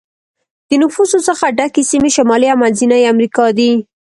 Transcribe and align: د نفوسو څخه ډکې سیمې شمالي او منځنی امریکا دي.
د 0.69 0.71
نفوسو 0.81 1.17
څخه 1.27 1.45
ډکې 1.57 1.83
سیمې 1.91 2.09
شمالي 2.15 2.47
او 2.51 2.57
منځنی 2.63 3.09
امریکا 3.13 3.45
دي. 3.57 3.71